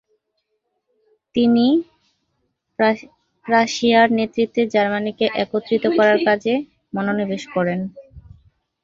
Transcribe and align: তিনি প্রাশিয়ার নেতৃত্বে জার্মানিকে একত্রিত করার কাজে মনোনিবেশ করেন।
তিনি 1.35 1.65
প্রাশিয়ার 3.45 4.07
নেতৃত্বে 4.17 4.61
জার্মানিকে 4.73 5.25
একত্রিত 5.43 5.83
করার 5.97 6.17
কাজে 6.27 6.53
মনোনিবেশ 6.93 7.43
করেন। 7.55 7.79